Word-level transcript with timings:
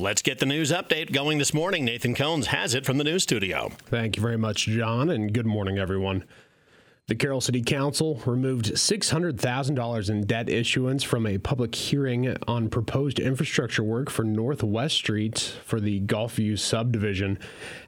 Let's 0.00 0.22
get 0.22 0.38
the 0.38 0.46
news 0.46 0.72
update 0.72 1.12
going 1.12 1.36
this 1.36 1.52
morning. 1.52 1.84
Nathan 1.84 2.14
Cones 2.14 2.46
has 2.46 2.74
it 2.74 2.86
from 2.86 2.96
the 2.96 3.04
news 3.04 3.22
studio. 3.22 3.70
Thank 3.84 4.16
you 4.16 4.22
very 4.22 4.38
much, 4.38 4.64
John, 4.64 5.10
and 5.10 5.30
good 5.30 5.44
morning, 5.44 5.78
everyone. 5.78 6.24
The 7.10 7.16
Carroll 7.16 7.40
City 7.40 7.60
Council 7.60 8.22
removed 8.24 8.66
$600,000 8.66 10.10
in 10.10 10.20
debt 10.26 10.48
issuance 10.48 11.02
from 11.02 11.26
a 11.26 11.38
public 11.38 11.74
hearing 11.74 12.36
on 12.46 12.68
proposed 12.68 13.18
infrastructure 13.18 13.82
work 13.82 14.08
for 14.08 14.22
Northwest 14.22 14.94
Street 14.94 15.58
for 15.64 15.80
the 15.80 16.00
Gulfview 16.02 16.56
subdivision. 16.56 17.40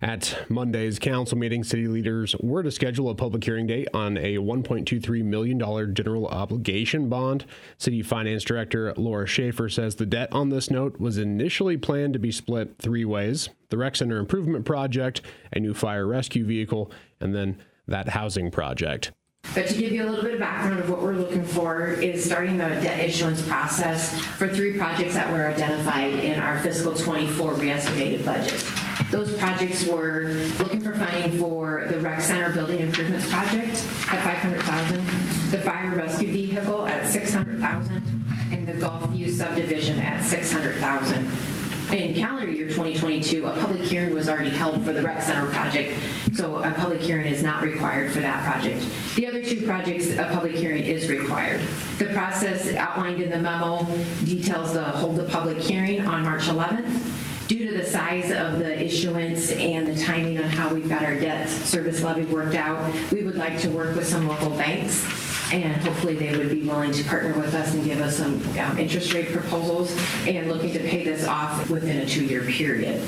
At 0.03 0.45
Monday's 0.49 0.99
council 0.99 1.39
meeting, 1.39 1.63
city 1.63 1.87
leaders 1.87 2.35
were 2.41 2.65
to 2.65 2.73
schedule 2.73 3.11
a 3.11 3.15
public 3.15 3.45
hearing 3.45 3.69
date 3.69 3.87
on 3.95 4.19
a 4.19 4.39
$1.23 4.39 5.23
million 5.23 5.95
general 5.95 6.27
obligation 6.27 7.09
bond. 7.09 7.45
City 7.79 8.03
Finance 8.03 8.43
Director 8.43 8.93
Laura 8.97 9.29
Schaefer 9.29 9.69
says 9.69 9.95
the 9.95 10.05
debt 10.05 10.33
on 10.33 10.49
this 10.49 10.69
note 10.69 10.99
was 10.99 11.17
initially 11.17 11.77
planned 11.77 12.15
to 12.15 12.19
be 12.19 12.33
split 12.33 12.77
three 12.77 13.05
ways 13.05 13.51
the 13.69 13.79
rec 13.79 13.95
center 13.95 14.19
improvement 14.19 14.65
project, 14.65 15.23
a 15.53 15.61
new 15.61 15.73
fire 15.75 16.09
rescue 16.09 16.45
vehicle, 16.45 16.91
and 17.21 17.33
then 17.37 17.57
that 17.87 18.09
housing 18.09 18.51
project. 18.51 19.13
But 19.55 19.67
to 19.67 19.75
give 19.75 19.93
you 19.93 20.05
a 20.05 20.09
little 20.09 20.25
bit 20.25 20.35
of 20.35 20.41
background 20.41 20.81
of 20.81 20.89
what 20.89 21.03
we're 21.03 21.13
looking 21.15 21.45
for 21.45 21.89
is 21.89 22.25
starting 22.25 22.57
the 22.57 22.69
debt 22.69 23.01
issuance 23.01 23.47
process 23.47 24.19
for 24.19 24.49
three 24.49 24.79
projects 24.79 25.13
that 25.13 25.31
were 25.31 25.47
identified 25.47 26.15
in 26.15 26.41
our 26.41 26.59
fiscal 26.61 26.95
24 26.95 27.55
re-estimated 27.55 28.25
budget. 28.25 28.65
Those 29.11 29.37
projects 29.37 29.87
were 29.87 30.23
looking 30.59 30.81
for 30.81 30.95
funding 30.95 31.39
for 31.39 31.87
the 31.91 32.01
rec 32.01 32.23
center 32.23 32.51
building 32.55 32.79
improvements 32.79 33.31
project 33.31 33.75
at 34.11 34.23
500,000, 34.25 35.07
the 35.51 35.59
fire 35.59 35.91
rescue 35.97 36.33
vehicle 36.33 36.87
at 36.87 37.07
600,000, 37.07 38.03
and 38.53 38.67
the 38.67 38.73
Gulfview 38.73 39.31
subdivision 39.31 39.99
at 39.99 40.25
600,000 40.25 41.31
in 41.93 42.15
calendar 42.15 42.51
year 42.51 42.69
2022, 42.69 43.47
a 43.47 43.53
public 43.61 43.83
hearing 43.83 44.15
was 44.15 44.29
already 44.29 44.51
held 44.51 44.83
for 44.85 44.93
the 44.93 45.03
rec 45.03 45.23
center 45.23 45.47
project, 45.51 45.99
so 46.35 46.57
a 46.63 46.71
public 46.73 47.01
hearing 47.01 47.27
is 47.27 47.43
not 47.43 47.63
required 47.63 48.11
for 48.11 48.21
that 48.21 48.43
project. 48.45 48.85
The 49.17 49.27
other 49.27 49.45
two 49.45 49.67
projects, 49.67 50.11
a 50.17 50.29
public 50.33 50.55
hearing 50.55 50.85
is 50.85 51.09
required. 51.09 51.61
The 51.99 52.07
process 52.07 52.75
outlined 52.75 53.21
in 53.21 53.31
the 53.31 53.39
memo 53.39 53.85
details 54.25 54.73
the 54.73 54.85
hold 54.85 55.17
the 55.17 55.25
public 55.25 55.59
hearing 55.59 56.07
on 56.07 56.23
March 56.23 56.45
11th. 56.45 57.49
Due 57.49 57.71
to 57.71 57.77
the 57.77 57.85
size 57.85 58.31
of 58.31 58.59
the 58.59 58.83
issuance 58.83 59.51
and 59.53 59.87
the 59.87 60.03
timing 60.03 60.39
on 60.39 60.45
how 60.45 60.73
we've 60.73 60.89
got 60.89 61.05
our 61.05 61.19
debt 61.19 61.49
service 61.51 62.03
levy 62.03 62.25
worked 62.25 62.55
out, 62.55 62.91
we 63.11 63.23
would 63.23 63.37
like 63.37 63.59
to 63.61 63.69
work 63.69 63.95
with 63.95 64.07
some 64.07 64.27
local 64.27 64.51
banks 64.51 65.32
and 65.53 65.77
hopefully 65.83 66.15
they 66.15 66.37
would 66.37 66.51
be 66.51 66.63
willing 66.63 66.93
to 66.93 67.05
partner 67.05 67.35
with 67.35 67.55
us 67.55 67.75
and 67.75 67.85
give 67.85 68.01
us 68.01 68.17
some 68.17 68.41
um, 68.59 68.79
interest 68.79 69.13
rate 69.13 69.31
proposals 69.31 69.95
and 70.27 70.49
looking 70.49 70.73
to 70.73 70.79
pay 70.79 71.05
this 71.05 71.27
off 71.27 71.69
within 71.69 71.99
a 71.99 72.07
two-year 72.07 72.43
period. 72.43 73.03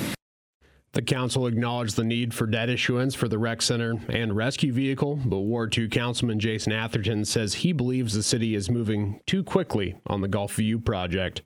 The 0.92 1.02
council 1.02 1.48
acknowledged 1.48 1.96
the 1.96 2.04
need 2.04 2.32
for 2.32 2.46
debt 2.46 2.68
issuance 2.68 3.16
for 3.16 3.26
the 3.26 3.38
rec 3.38 3.62
center 3.62 3.94
and 4.08 4.36
rescue 4.36 4.72
vehicle, 4.72 5.18
but 5.24 5.40
Ward 5.40 5.72
2 5.72 5.88
Councilman 5.88 6.38
Jason 6.38 6.72
Atherton 6.72 7.24
says 7.24 7.54
he 7.54 7.72
believes 7.72 8.14
the 8.14 8.22
city 8.22 8.54
is 8.54 8.70
moving 8.70 9.20
too 9.26 9.42
quickly 9.42 9.96
on 10.06 10.20
the 10.20 10.28
Gulfview 10.28 10.84
project. 10.84 11.42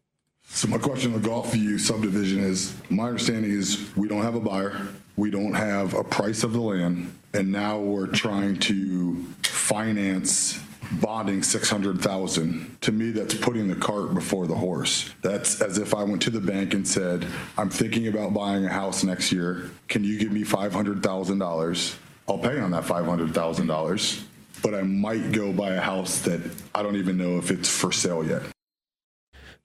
So 0.51 0.69
my 0.69 0.79
question 0.79 1.15
on 1.15 1.23
the 1.23 1.29
Gulfview 1.29 1.79
subdivision 1.79 2.41
is, 2.41 2.75
my 2.91 3.05
understanding 3.05 3.51
is 3.51 3.89
we 3.97 4.09
don't 4.09 4.23
have 4.23 4.35
a 4.35 4.41
buyer, 4.41 4.87
we 5.17 5.31
don't 5.31 5.55
have 5.55 5.95
a 5.95 6.05
price 6.05 6.43
of 6.43 6.53
the 6.53 6.61
land, 6.61 7.15
and 7.33 7.51
now 7.51 7.79
we're 7.79 8.07
trying 8.07 8.59
to 8.61 9.25
finance 9.45 10.61
bonding 10.93 11.43
600,000. 11.43 12.79
To 12.81 12.93
me, 12.93 13.11
that's 13.11 13.35
putting 13.35 13.69
the 13.69 13.77
cart 13.77 14.15
before 14.15 14.47
the 14.47 14.55
horse. 14.55 15.11
That's 15.23 15.61
as 15.61 15.79
if 15.79 15.95
I 15.95 16.03
went 16.03 16.23
to 16.23 16.31
the 16.31 16.41
bank 16.41 16.75
and 16.75 16.87
said, 16.87 17.27
I'm 17.57 17.71
thinking 17.71 18.09
about 18.09 18.35
buying 18.35 18.65
a 18.65 18.73
house 18.73 19.05
next 19.05 19.33
year. 19.33 19.71
Can 19.89 20.05
you 20.05 20.19
give 20.19 20.33
me 20.33 20.45
$500,000? 20.45 21.97
I'll 22.29 22.39
pay 22.39 22.59
on 22.59 22.71
that 22.73 22.85
$500,000, 22.85 24.23
but 24.63 24.75
I 24.75 24.83
might 24.83 25.33
go 25.33 25.53
buy 25.53 25.71
a 25.71 25.81
house 25.81 26.21
that 26.23 26.41
I 26.75 26.83
don't 26.83 26.97
even 26.97 27.17
know 27.17 27.39
if 27.39 27.51
it's 27.51 27.69
for 27.69 27.91
sale 27.91 28.25
yet. 28.25 28.43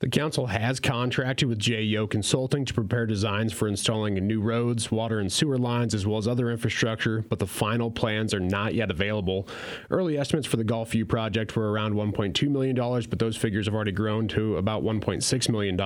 The 0.03 0.09
council 0.09 0.47
has 0.47 0.81
contracted 0.81 1.47
with 1.47 1.59
JEO 1.59 2.09
Consulting 2.09 2.65
to 2.65 2.73
prepare 2.73 3.05
designs 3.05 3.53
for 3.53 3.69
installing 3.69 4.15
new 4.15 4.41
roads, 4.41 4.91
water 4.91 5.21
and 5.21 5.31
sewer 5.31 5.57
lines, 5.57 5.93
as 5.93 6.05
well 6.05 6.17
as 6.17 6.27
other 6.27 6.51
infrastructure, 6.51 7.23
but 7.29 7.39
the 7.39 7.47
final 7.47 7.89
plans 7.89 8.33
are 8.33 8.39
not 8.41 8.73
yet 8.73 8.91
available. 8.91 9.47
Early 9.89 10.17
estimates 10.17 10.45
for 10.45 10.57
the 10.57 10.65
Gulfview 10.65 11.07
project 11.07 11.55
were 11.55 11.71
around 11.71 11.93
$1.2 11.93 12.49
million, 12.49 12.75
but 12.75 13.17
those 13.17 13.37
figures 13.37 13.65
have 13.65 13.73
already 13.73 13.93
grown 13.93 14.27
to 14.27 14.57
about 14.57 14.83
$1.6 14.83 15.49
million. 15.49 15.79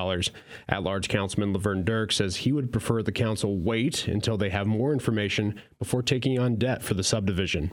At 0.68 0.82
large 0.82 1.10
Councilman 1.10 1.54
Laverne 1.54 1.86
Dirk 1.86 2.12
says 2.12 2.38
he 2.38 2.52
would 2.52 2.72
prefer 2.72 3.04
the 3.04 3.12
council 3.12 3.60
wait 3.60 4.08
until 4.08 4.36
they 4.36 4.50
have 4.50 4.66
more 4.66 4.94
information 4.94 5.62
before 5.78 6.02
taking 6.02 6.40
on 6.40 6.56
debt 6.56 6.82
for 6.82 6.96
the 6.96 7.04
subdivision 7.04 7.72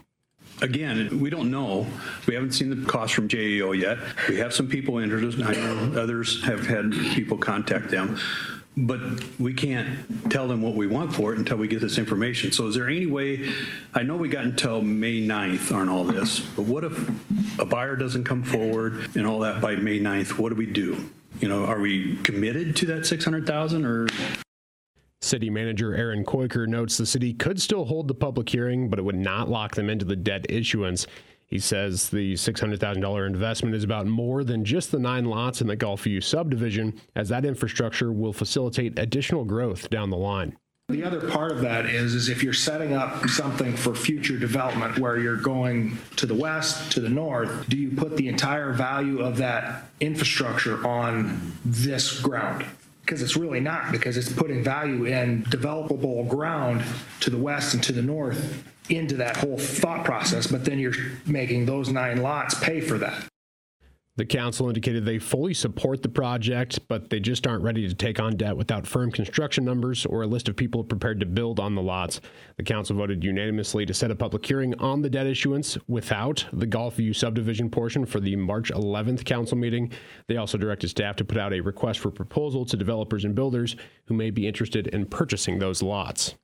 again, 0.61 1.19
we 1.19 1.29
don't 1.29 1.51
know. 1.51 1.87
We 2.27 2.33
haven't 2.33 2.51
seen 2.51 2.69
the 2.69 2.85
cost 2.85 3.13
from 3.13 3.27
JEO 3.27 3.77
yet. 3.77 3.97
We 4.29 4.37
have 4.37 4.53
some 4.53 4.67
people 4.67 4.97
interested. 4.99 5.45
I 5.45 5.53
know 5.53 6.01
others 6.01 6.43
have 6.43 6.65
had 6.65 6.91
people 6.91 7.37
contact 7.37 7.89
them. 7.89 8.19
But 8.77 8.99
we 9.39 9.53
can't 9.53 10.29
tell 10.29 10.49
them 10.49 10.61
what 10.61 10.75
we 10.75 10.85
want 10.85 11.15
for 11.15 11.31
it 11.31 11.39
until 11.39 11.55
we 11.55 11.69
get 11.69 11.79
this 11.79 11.97
information. 11.97 12.51
So 12.51 12.67
is 12.67 12.75
there 12.75 12.89
any 12.89 13.05
way, 13.05 13.49
I 13.93 14.03
know 14.03 14.17
we 14.17 14.27
got 14.27 14.43
until 14.43 14.81
May 14.81 15.25
9th 15.25 15.73
on 15.73 15.87
all 15.87 16.03
this, 16.03 16.41
but 16.41 16.63
what 16.63 16.83
if 16.83 17.57
a 17.57 17.63
buyer 17.63 17.95
doesn't 17.95 18.25
come 18.25 18.43
forward 18.43 19.15
and 19.15 19.25
all 19.25 19.39
that 19.39 19.61
by 19.61 19.77
May 19.77 20.01
9th? 20.01 20.37
What 20.37 20.49
do 20.49 20.55
we 20.55 20.65
do? 20.65 21.09
You 21.39 21.47
know, 21.47 21.63
are 21.63 21.79
we 21.79 22.17
committed 22.17 22.75
to 22.77 22.85
that 22.87 23.05
600,000 23.05 23.85
or 23.85 24.07
City 25.25 25.49
Manager 25.49 25.95
Aaron 25.95 26.23
Kooiker 26.23 26.67
notes 26.67 26.97
the 26.97 27.05
city 27.05 27.33
could 27.33 27.59
still 27.59 27.83
hold 27.85 28.07
the 28.07 28.13
public 28.13 28.47
hearing, 28.47 28.89
but 28.89 28.99
it 28.99 29.01
would 29.01 29.15
not 29.15 29.49
lock 29.49 29.73
them 29.73 29.89
into 29.89 30.05
the 30.05 30.15
debt 30.15 30.45
issuance. 30.49 31.07
He 31.47 31.57
says 31.57 32.09
the 32.09 32.33
$600,000 32.33 33.27
investment 33.27 33.75
is 33.75 33.83
about 33.83 34.05
more 34.05 34.43
than 34.43 34.63
just 34.63 34.91
the 34.91 34.99
nine 34.99 35.25
lots 35.25 35.61
in 35.61 35.67
the 35.67 35.75
Gulfview 35.75 36.23
subdivision, 36.23 37.01
as 37.15 37.29
that 37.29 37.43
infrastructure 37.43 38.11
will 38.11 38.33
facilitate 38.33 38.99
additional 38.99 39.45
growth 39.45 39.89
down 39.89 40.11
the 40.11 40.17
line. 40.17 40.57
The 40.89 41.03
other 41.03 41.31
part 41.31 41.51
of 41.51 41.61
that 41.61 41.87
is, 41.87 42.13
is 42.13 42.29
if 42.29 42.43
you're 42.43 42.53
setting 42.53 42.93
up 42.93 43.27
something 43.27 43.75
for 43.75 43.95
future 43.95 44.37
development 44.37 44.99
where 44.99 45.17
you're 45.17 45.37
going 45.37 45.97
to 46.17 46.27
the 46.27 46.35
west, 46.35 46.91
to 46.91 46.99
the 46.99 47.09
north, 47.09 47.67
do 47.67 47.77
you 47.77 47.89
put 47.89 48.15
the 48.15 48.27
entire 48.27 48.71
value 48.73 49.21
of 49.21 49.37
that 49.37 49.85
infrastructure 49.99 50.85
on 50.85 51.53
this 51.65 52.19
ground? 52.19 52.65
Because 53.05 53.21
it's 53.21 53.37
really 53.37 53.59
not, 53.59 53.91
because 53.91 54.17
it's 54.17 54.33
putting 54.33 54.63
value 54.63 55.05
in 55.05 55.43
developable 55.43 56.27
ground 56.27 56.83
to 57.19 57.29
the 57.29 57.37
west 57.37 57.75
and 57.75 57.83
to 57.83 57.91
the 57.91 58.01
north 58.01 58.63
into 58.89 59.15
that 59.15 59.37
whole 59.37 59.59
thought 59.59 60.03
process, 60.03 60.47
but 60.47 60.65
then 60.65 60.79
you're 60.79 60.93
making 61.25 61.65
those 61.65 61.89
nine 61.89 62.21
lots 62.21 62.55
pay 62.59 62.81
for 62.81 62.97
that. 62.97 63.23
The 64.17 64.25
council 64.25 64.69
indicated 64.69 65.03
they 65.03 65.19
fully 65.19 65.53
support 65.53 66.01
the 66.01 66.07
project, 66.07 66.79
but 66.87 67.09
they 67.09 67.19
just 67.19 67.45
aren't 67.45 67.63
ready 67.63 67.85
to 67.85 67.93
take 67.93 68.17
on 68.17 68.37
debt 68.37 68.55
without 68.55 68.87
firm 68.87 69.11
construction 69.11 69.65
numbers 69.65 70.05
or 70.05 70.21
a 70.21 70.27
list 70.27 70.47
of 70.47 70.55
people 70.55 70.85
prepared 70.85 71.19
to 71.19 71.25
build 71.25 71.59
on 71.59 71.75
the 71.75 71.81
lots. 71.81 72.21
The 72.55 72.63
council 72.63 72.95
voted 72.95 73.25
unanimously 73.25 73.85
to 73.85 73.93
set 73.93 74.11
a 74.11 74.15
public 74.15 74.45
hearing 74.45 74.73
on 74.79 75.01
the 75.01 75.09
debt 75.09 75.27
issuance 75.27 75.77
without 75.89 76.45
the 76.53 76.65
Gulfview 76.65 77.13
subdivision 77.13 77.69
portion 77.69 78.05
for 78.05 78.21
the 78.21 78.37
March 78.37 78.71
11th 78.71 79.25
council 79.25 79.57
meeting. 79.57 79.91
They 80.29 80.37
also 80.37 80.57
directed 80.57 80.87
staff 80.87 81.17
to 81.17 81.25
put 81.25 81.37
out 81.37 81.51
a 81.51 81.59
request 81.59 81.99
for 81.99 82.09
proposal 82.09 82.63
to 82.67 82.77
developers 82.77 83.25
and 83.25 83.35
builders 83.35 83.75
who 84.05 84.13
may 84.13 84.29
be 84.29 84.47
interested 84.47 84.87
in 84.87 85.07
purchasing 85.07 85.59
those 85.59 85.81
lots. 85.81 86.35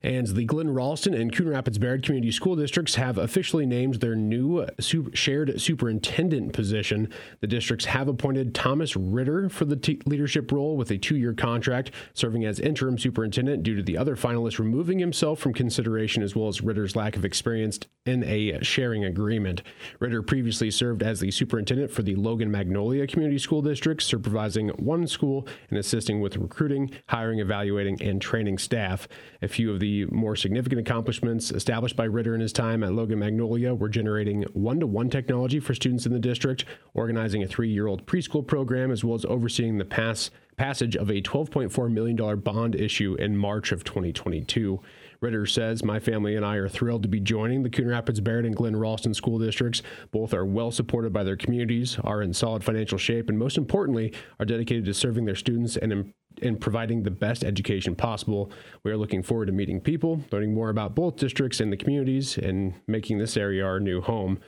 And 0.00 0.28
the 0.28 0.44
Glidden 0.44 0.74
Ralston 0.74 1.12
and 1.12 1.34
Coon 1.34 1.48
Rapids 1.48 1.76
Bayard 1.76 2.04
Community 2.04 2.30
School 2.30 2.54
Districts 2.54 2.94
have 2.94 3.18
officially 3.18 3.66
named 3.66 3.96
their 3.96 4.14
new 4.14 4.64
shared 5.12 5.60
superintendent 5.60 6.52
position. 6.52 7.12
The 7.40 7.48
districts 7.48 7.86
have 7.86 8.06
appointed 8.06 8.54
Thomas 8.54 8.94
Ritter 8.94 9.48
for 9.48 9.64
the 9.64 9.74
t- 9.74 10.00
leadership 10.06 10.52
role 10.52 10.76
with 10.76 10.92
a 10.92 10.98
two 10.98 11.16
year 11.16 11.34
contract, 11.34 11.90
serving 12.14 12.44
as 12.44 12.60
interim 12.60 12.96
superintendent 12.96 13.64
due 13.64 13.74
to 13.74 13.82
the 13.82 13.98
other 13.98 14.14
finalist 14.14 14.60
removing 14.60 15.00
himself 15.00 15.40
from 15.40 15.52
consideration 15.52 16.22
as 16.22 16.36
well 16.36 16.46
as 16.46 16.62
Ritter's 16.62 16.94
lack 16.94 17.16
of 17.16 17.24
experience 17.24 17.80
in 18.06 18.22
a 18.22 18.62
sharing 18.62 19.04
agreement. 19.04 19.62
Ritter 19.98 20.22
previously 20.22 20.70
served 20.70 21.02
as 21.02 21.18
the 21.18 21.32
superintendent 21.32 21.90
for 21.90 22.02
the 22.02 22.14
Logan 22.14 22.52
Magnolia 22.52 23.08
Community 23.08 23.38
School 23.38 23.62
District, 23.62 24.00
supervising 24.00 24.68
one 24.68 25.08
school 25.08 25.48
and 25.70 25.78
assisting 25.78 26.20
with 26.20 26.36
recruiting, 26.36 26.92
hiring, 27.08 27.40
evaluating, 27.40 28.00
and 28.00 28.22
training 28.22 28.58
staff. 28.58 29.08
A 29.42 29.48
few 29.48 29.72
of 29.72 29.80
the 29.80 29.87
the 29.88 30.04
more 30.14 30.36
significant 30.36 30.80
accomplishments 30.82 31.50
established 31.50 31.96
by 31.96 32.04
Ritter 32.04 32.34
in 32.34 32.42
his 32.42 32.52
time 32.52 32.84
at 32.84 32.92
Logan 32.92 33.20
Magnolia 33.20 33.74
were 33.74 33.88
generating 33.88 34.42
one 34.52 34.80
to 34.80 34.86
one 34.86 35.08
technology 35.08 35.60
for 35.60 35.74
students 35.74 36.04
in 36.04 36.12
the 36.12 36.18
district, 36.18 36.66
organizing 36.92 37.42
a 37.42 37.46
three 37.46 37.70
year 37.70 37.86
old 37.86 38.04
preschool 38.04 38.46
program, 38.46 38.90
as 38.90 39.02
well 39.02 39.14
as 39.14 39.24
overseeing 39.24 39.78
the 39.78 39.86
PASS 39.86 40.30
passage 40.58 40.96
of 40.96 41.08
a 41.08 41.22
$12.4 41.22 41.90
million 41.90 42.40
bond 42.40 42.74
issue 42.74 43.14
in 43.18 43.36
March 43.36 43.72
of 43.72 43.84
2022. 43.84 44.80
Ritter 45.20 45.46
says, 45.46 45.82
My 45.82 45.98
family 45.98 46.36
and 46.36 46.44
I 46.44 46.56
are 46.56 46.68
thrilled 46.68 47.02
to 47.04 47.08
be 47.08 47.20
joining 47.20 47.62
the 47.62 47.70
Coon 47.70 47.88
Rapids, 47.88 48.20
Bayard, 48.20 48.44
and 48.44 48.54
Glidden 48.54 48.78
Ralston 48.78 49.14
school 49.14 49.38
districts. 49.38 49.82
Both 50.10 50.34
are 50.34 50.44
well 50.44 50.70
supported 50.70 51.12
by 51.12 51.24
their 51.24 51.36
communities, 51.36 51.98
are 52.04 52.22
in 52.22 52.34
solid 52.34 52.62
financial 52.62 52.98
shape, 52.98 53.28
and 53.28 53.38
most 53.38 53.56
importantly, 53.56 54.12
are 54.38 54.44
dedicated 54.44 54.84
to 54.84 54.94
serving 54.94 55.24
their 55.24 55.34
students 55.34 55.76
and 55.76 56.12
in 56.42 56.56
providing 56.56 57.02
the 57.02 57.10
best 57.10 57.42
education 57.42 57.96
possible. 57.96 58.50
We 58.84 58.92
are 58.92 58.96
looking 58.96 59.22
forward 59.22 59.46
to 59.46 59.52
meeting 59.52 59.80
people, 59.80 60.22
learning 60.30 60.54
more 60.54 60.70
about 60.70 60.94
both 60.94 61.16
districts 61.16 61.60
and 61.60 61.72
the 61.72 61.76
communities, 61.76 62.38
and 62.38 62.74
making 62.86 63.18
this 63.18 63.36
area 63.36 63.64
our 63.64 63.80
new 63.80 64.00
home. 64.00 64.38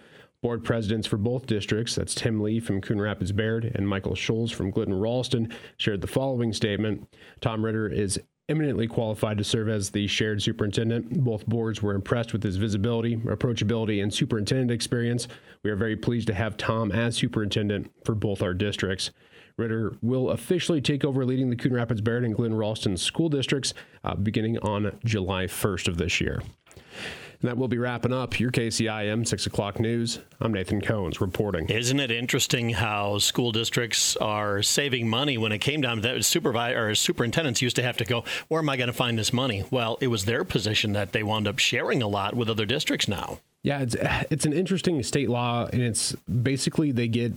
Board 0.42 0.64
presidents 0.64 1.06
for 1.06 1.18
both 1.18 1.44
districts, 1.44 1.94
that's 1.94 2.14
Tim 2.14 2.40
Lee 2.40 2.60
from 2.60 2.80
Coon 2.80 2.98
Rapids 2.98 3.30
Bayard 3.30 3.72
and 3.74 3.86
Michael 3.86 4.14
Scholes 4.14 4.50
from 4.50 4.70
Glidden 4.70 4.94
Ralston, 4.94 5.52
shared 5.76 6.00
the 6.00 6.06
following 6.06 6.54
statement. 6.54 7.06
Tom 7.42 7.62
Ritter 7.62 7.86
is 7.86 8.18
eminently 8.48 8.86
qualified 8.86 9.36
to 9.36 9.44
serve 9.44 9.68
as 9.68 9.90
the 9.90 10.06
shared 10.06 10.42
superintendent. 10.42 11.22
Both 11.22 11.46
boards 11.46 11.82
were 11.82 11.94
impressed 11.94 12.32
with 12.32 12.42
his 12.42 12.56
visibility, 12.56 13.16
approachability, 13.16 14.02
and 14.02 14.12
superintendent 14.12 14.70
experience. 14.70 15.28
We 15.62 15.70
are 15.70 15.76
very 15.76 15.94
pleased 15.94 16.28
to 16.28 16.34
have 16.34 16.56
Tom 16.56 16.90
as 16.90 17.16
superintendent 17.16 17.92
for 18.06 18.14
both 18.14 18.40
our 18.40 18.54
districts. 18.54 19.10
Ritter 19.58 19.98
will 20.00 20.30
officially 20.30 20.80
take 20.80 21.04
over 21.04 21.26
leading 21.26 21.50
the 21.50 21.56
Coon 21.56 21.74
Rapids 21.74 22.00
Bayard 22.00 22.24
and 22.24 22.34
Glidden 22.34 22.56
Ralston 22.56 22.96
school 22.96 23.28
districts 23.28 23.74
uh, 24.04 24.14
beginning 24.14 24.56
on 24.60 24.98
July 25.04 25.44
1st 25.44 25.86
of 25.86 25.98
this 25.98 26.18
year. 26.18 26.40
And 27.40 27.48
that 27.48 27.56
will 27.56 27.68
be 27.68 27.78
wrapping 27.78 28.12
up 28.12 28.38
your 28.38 28.50
KCIM 28.50 29.26
6 29.26 29.46
o'clock 29.46 29.80
news. 29.80 30.18
I'm 30.40 30.52
Nathan 30.52 30.82
Cohns 30.82 31.20
reporting. 31.20 31.70
Isn't 31.70 31.98
it 31.98 32.10
interesting 32.10 32.70
how 32.70 33.18
school 33.18 33.50
districts 33.50 34.14
are 34.18 34.62
saving 34.62 35.08
money 35.08 35.38
when 35.38 35.50
it 35.50 35.58
came 35.58 35.80
down 35.80 35.96
to 35.96 36.02
that? 36.02 36.24
Supervisor 36.24 36.90
or 36.90 36.94
superintendents 36.94 37.62
used 37.62 37.76
to 37.76 37.82
have 37.82 37.96
to 37.96 38.04
go, 38.04 38.24
where 38.48 38.60
am 38.60 38.68
I 38.68 38.76
going 38.76 38.88
to 38.88 38.92
find 38.92 39.18
this 39.18 39.32
money? 39.32 39.64
Well, 39.70 39.96
it 40.02 40.08
was 40.08 40.26
their 40.26 40.44
position 40.44 40.92
that 40.92 41.12
they 41.12 41.22
wound 41.22 41.48
up 41.48 41.58
sharing 41.58 42.02
a 42.02 42.08
lot 42.08 42.34
with 42.34 42.50
other 42.50 42.66
districts 42.66 43.08
now. 43.08 43.38
Yeah, 43.62 43.80
it's, 43.80 43.96
it's 44.30 44.44
an 44.44 44.52
interesting 44.52 45.02
state 45.02 45.30
law, 45.30 45.66
and 45.72 45.82
it's 45.82 46.12
basically 46.12 46.92
they 46.92 47.08
get 47.08 47.32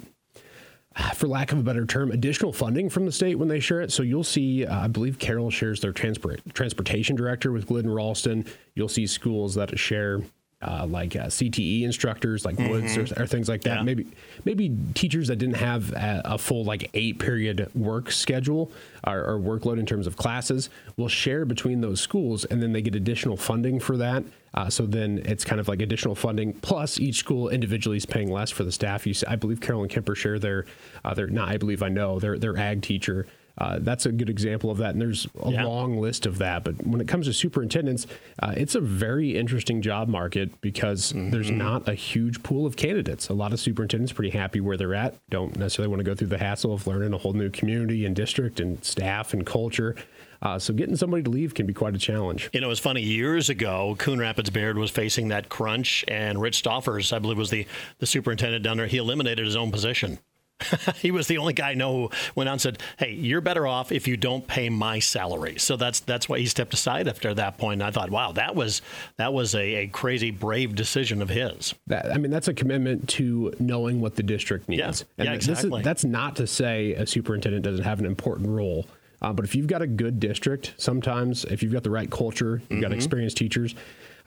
for 1.16 1.28
lack 1.28 1.52
of 1.52 1.60
a 1.60 1.64
better 1.64 1.86
term, 1.86 2.12
additional 2.12 2.54
funding 2.54 2.90
from 2.90 3.06
the 3.06 3.12
state 3.12 3.36
when 3.36 3.48
they 3.48 3.60
share 3.60 3.82
it. 3.82 3.92
So 3.92 4.04
you'll 4.04 4.24
see, 4.24 4.66
uh, 4.66 4.86
I 4.86 4.88
believe 4.88 5.20
Carroll 5.20 5.50
shares 5.50 5.82
their 5.82 5.92
transport 5.94 6.42
transportation 6.54 7.16
director 7.16 7.52
with 7.52 7.68
Glidden 7.68 7.92
Ralston. 7.92 8.46
You'll 8.76 8.90
see 8.90 9.08
schools 9.08 9.56
that 9.56 9.78
share 9.78 10.22
uh, 10.64 10.86
like 10.88 11.16
uh, 11.16 11.26
CTE 11.26 11.84
instructors, 11.84 12.46
like 12.46 12.56
mm-hmm. 12.56 12.70
Woods 12.70 12.98
or, 12.98 13.24
or, 13.24 13.28
things 13.28 13.50
like 13.50 13.62
that. 13.62 13.78
Yeah. 13.78 13.84
Maybe 13.84 14.08
maybe 14.46 14.76
teachers 14.94 15.28
that 15.28 15.38
didn't 15.38 15.56
have 15.56 15.92
a, 15.94 16.22
a 16.26 16.38
full 16.38 16.64
like 16.64 16.90
eight 16.94 17.20
period 17.20 17.70
work 17.76 18.12
schedule 18.12 18.72
or, 19.06 19.20
or, 19.20 19.40
workload 19.40 19.80
in 19.80 19.86
terms 19.86 20.08
of 20.08 20.16
classes 20.16 20.70
will 20.98 21.08
share 21.08 21.46
between 21.46 21.82
those 21.82 22.00
schools, 22.00 22.46
and 22.46 22.62
then 22.62 22.72
they 22.72 22.82
get 22.82 22.96
additional 22.96 23.38
funding 23.38 23.80
for 23.80 23.98
that. 23.98 24.24
Uh, 24.54 24.70
so 24.70 24.86
then 24.86 25.22
it's 25.26 25.44
kind 25.44 25.60
of 25.60 25.68
like 25.68 25.82
additional 25.82 26.14
funding 26.14 26.54
plus 26.54 27.00
each 27.00 27.18
school 27.18 27.50
individually 27.50 27.98
is 27.98 28.06
paying 28.06 28.32
less 28.32 28.52
for 28.52 28.64
the 28.64 28.72
staff. 28.72 29.08
You, 29.08 29.14
I 29.28 29.36
believe 29.36 29.60
Carroll 29.60 29.82
and 29.82 29.92
Kuemper 29.92 30.16
share 30.16 30.38
their, 30.38 30.66
uh, 31.04 31.14
their 31.14 31.28
not 31.28 31.50
I 31.50 31.58
believe 31.58 31.82
I 31.82 31.90
know 31.90 32.20
their 32.20 32.38
their 32.38 32.56
ag 32.58 32.84
teacher 32.84 33.26
uh, 33.58 33.80
that's 33.82 34.06
a 34.06 34.12
good 34.12 34.30
example 34.30 34.72
of 34.72 34.78
that. 34.80 34.92
And 34.92 35.02
there's 35.02 35.28
a 35.44 35.52
yeah. 35.52 35.66
long 35.66 36.00
list 36.00 36.26
of 36.26 36.40
that. 36.40 36.64
But 36.64 36.86
when 36.86 37.00
it 37.02 37.08
comes 37.08 37.28
to 37.28 37.34
superintendents, 37.34 38.08
uh, 38.42 38.54
it's 38.58 38.76
a 38.76 38.82
very 38.82 39.38
interesting 39.38 39.82
job 39.82 40.08
market 40.08 40.60
because 40.62 41.14
mm-hmm. 41.14 41.30
there's 41.30 41.52
not 41.52 41.88
a 41.88 41.94
huge 41.94 42.42
pool 42.42 42.66
of 42.66 42.76
candidates. 42.76 43.30
A 43.30 43.34
lot 43.34 43.54
of 43.54 43.60
superintendents 43.60 44.12
pretty 44.12 44.32
happy 44.32 44.60
where 44.60 44.76
they're 44.76 44.96
at, 44.96 45.16
don't 45.30 45.56
necessarily 45.58 45.90
want 45.90 46.00
to 46.00 46.04
go 46.04 46.16
through 46.16 46.28
the 46.28 46.38
hassle 46.38 46.74
of 46.74 46.88
learning 46.88 47.14
a 47.14 47.18
whole 47.18 47.34
new 47.34 47.50
community 47.50 48.06
and 48.06 48.16
district 48.16 48.60
and 48.60 48.84
staff 48.84 49.34
and 49.34 49.46
culture. 49.46 49.96
Uh, 50.42 50.60
so 50.60 50.74
getting 50.74 50.96
somebody 50.96 51.24
to 51.24 51.30
leave 51.30 51.54
can 51.54 51.66
be 51.66 51.74
quite 51.74 51.96
a 51.96 51.98
challenge. 51.98 52.50
You 52.52 52.60
know, 52.60 52.70
it's 52.70 52.80
funny. 52.80 53.02
Years 53.02 53.50
ago, 53.50 53.96
Coon 53.98 54.20
Rapids 54.20 54.50
Bayard 54.50 54.78
was 54.78 54.92
facing 54.92 55.30
that 55.30 55.48
crunch, 55.48 56.04
and 56.10 56.42
Rich 56.42 56.64
Stoffers, 56.64 57.14
I 57.14 57.20
believe, 57.20 57.38
was 57.38 57.50
the, 57.50 57.66
the 58.00 58.06
superintendent 58.06 58.62
down 58.62 58.76
there. 58.76 58.88
He 58.88 58.98
eliminated 58.98 59.46
his 59.46 59.56
own 59.56 59.72
position. 59.72 60.20
he 60.96 61.12
was 61.12 61.28
the 61.28 61.38
only 61.38 61.54
guy 61.54 61.72
I 61.72 61.74
know 61.74 61.94
who 61.94 62.10
went 62.36 62.50
on 62.50 62.54
and 62.54 62.62
said, 62.62 62.82
"Hey, 62.98 63.14
you're 63.14 63.42
better 63.42 63.68
off 63.68 63.92
if 63.92 64.08
you 64.08 64.18
don't 64.18 64.46
pay 64.48 64.70
my 64.70 65.00
salary." 65.00 65.58
So 65.58 65.76
that's 65.76 66.00
that's 66.02 66.30
why 66.30 66.40
he 66.40 66.46
stepped 66.46 66.74
aside 66.74 67.08
after 67.08 67.34
that 67.34 67.58
point. 67.58 67.82
And 67.82 67.88
I 67.88 67.92
thought, 67.92 68.10
wow, 68.10 68.32
that 68.34 68.56
was 68.56 68.82
that 69.18 69.34
was 69.34 69.56
a, 69.56 69.76
a 69.76 69.88
crazy 69.88 70.32
brave 70.32 70.76
decision 70.76 71.22
of 71.22 71.30
his. 71.30 71.74
That, 71.88 72.12
I 72.12 72.18
mean, 72.18 72.32
that's 72.32 72.48
a 72.48 72.54
commitment 72.54 73.10
to 73.10 73.54
knowing 73.60 74.02
what 74.02 74.16
the 74.16 74.24
district 74.24 74.70
needs. 74.70 74.80
Yeah, 74.80 75.06
and 75.18 75.28
yeah 75.28 75.34
exactly. 75.34 75.80
Is, 75.80 75.86
that's 75.86 76.04
not 76.04 76.36
to 76.38 76.48
say 76.48 76.94
a 76.94 77.06
superintendent 77.06 77.64
doesn't 77.64 77.84
have 77.84 78.00
an 78.00 78.06
important 78.06 78.50
role. 78.50 78.86
Uh, 79.22 79.32
but 79.32 79.46
if 79.46 79.56
you've 79.56 79.68
got 79.68 79.82
a 79.82 79.88
good 79.88 80.20
district, 80.20 80.74
sometimes 80.78 81.46
if 81.46 81.64
you've 81.64 81.72
got 81.72 81.84
the 81.84 81.90
right 81.90 82.12
culture, 82.12 82.56
you've 82.56 82.70
mm-hmm. 82.70 82.82
got 82.82 82.92
experienced 82.92 83.38
teachers. 83.38 83.74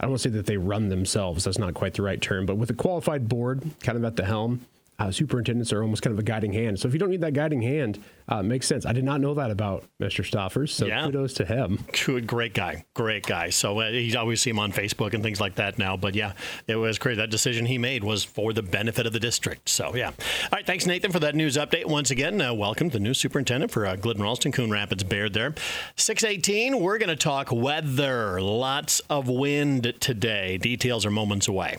I 0.01 0.05
don't 0.05 0.13
want 0.13 0.23
to 0.23 0.29
say 0.31 0.35
that 0.37 0.47
they 0.47 0.57
run 0.57 0.89
themselves. 0.89 1.45
That's 1.45 1.59
not 1.59 1.75
quite 1.75 1.95
the 1.95 2.03
right 2.03 2.21
term. 2.21 2.47
But 2.47 2.57
with 2.57 2.71
a 2.71 2.75
qualified 2.75 3.29
board 3.29 3.63
kind 3.81 3.99
of 3.99 4.05
at 4.05 4.17
the 4.17 4.25
helm, 4.25 4.63
uh, 4.99 5.11
superintendents 5.11 5.73
are 5.73 5.83
almost 5.83 6.03
kind 6.03 6.13
of 6.13 6.19
a 6.19 6.23
guiding 6.23 6.53
hand. 6.53 6.79
So 6.79 6.89
if 6.89 6.95
you 6.95 6.99
don't 6.99 7.11
need 7.11 7.21
that 7.21 7.35
guiding 7.35 7.63
hand, 7.63 7.99
uh, 8.29 8.43
makes 8.43 8.67
sense. 8.67 8.87
I 8.87 8.93
did 8.93 9.05
not 9.05 9.21
know 9.21 9.35
that 9.35 9.51
about 9.51 9.85
Mr. 10.01 10.25
Stoffers, 10.25 10.71
so 10.71 10.87
yeah. 10.87 11.05
kudos 11.05 11.35
to 11.35 11.45
him. 11.45 11.85
Good, 12.07 12.27
great 12.27 12.55
guy, 12.55 12.85
great 12.95 13.27
guy. 13.27 13.51
So 13.51 13.81
uh, 13.81 13.89
you 13.89 14.19
always 14.19 14.41
see 14.41 14.51
him 14.51 14.59
on 14.59 14.73
Facebook 14.73 15.15
and 15.15 15.23
things 15.23 15.41
like 15.41 15.57
that 15.57 15.79
now. 15.79 15.97
But 15.97 16.15
yeah, 16.15 16.33
it 16.67 16.77
was 16.77 16.99
crazy. 16.99 17.17
That 17.17 17.31
decision 17.31 17.67
he 17.67 17.79
made 17.79 18.05
was 18.05 18.25
for 18.25 18.53
the 18.53 18.63
benefit 18.63 19.07
of 19.07 19.13
the 19.13 19.21
district. 19.21 19.69
So 19.69 19.95
yeah. 19.95 20.09
All 20.09 20.49
right, 20.53 20.67
thanks 20.67 20.87
Nathan 20.87 21.13
for 21.13 21.21
that 21.21 21.35
news 21.35 21.57
update. 21.57 21.87
Once 21.87 22.11
again, 22.11 22.41
uh, 22.41 22.55
welcome 22.55 22.91
to 22.91 22.95
the 22.95 23.03
new 23.03 23.15
superintendent 23.15 23.71
for 23.73 23.87
uh, 23.87 23.97
Glidden 23.97 24.23
Ralston, 24.23 24.53
Coon 24.53 24.71
Rapids 24.71 25.05
Bayard 25.05 25.35
there. 25.35 25.55
618, 25.97 26.81
we're 26.81 26.99
going 26.99 27.09
to 27.09 27.17
talk 27.17 27.53
weather. 27.53 28.41
Lots 28.41 29.01
of 29.11 29.29
wind 29.29 29.95
today. 30.01 30.59
Details 30.59 31.05
are 31.07 31.11
moments 31.11 31.49
away. 31.49 31.79